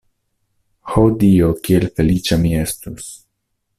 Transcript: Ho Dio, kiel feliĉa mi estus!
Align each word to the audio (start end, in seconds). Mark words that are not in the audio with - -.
Ho 0.93 1.03
Dio, 1.23 1.49
kiel 1.67 1.85
feliĉa 1.99 2.39
mi 2.47 2.55
estus! 2.63 3.13